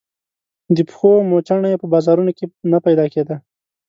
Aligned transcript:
د 0.75 0.77
پښو 0.89 1.11
موچڼه 1.29 1.67
يې 1.71 1.77
په 1.81 1.87
بازارونو 1.93 2.31
کې 2.37 2.45
نه 2.71 2.77
پيدا 2.85 3.05
کېده. 3.13 3.35